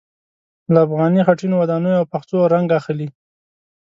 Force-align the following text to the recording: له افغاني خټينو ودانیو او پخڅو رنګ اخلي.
له 0.73 0.79
افغاني 0.85 1.21
خټينو 1.27 1.55
ودانیو 1.59 1.99
او 1.99 2.09
پخڅو 2.11 2.39
رنګ 2.53 2.67
اخلي. 2.79 3.07